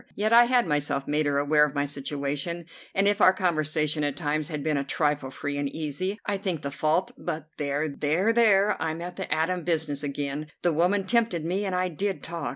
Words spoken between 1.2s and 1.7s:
her aware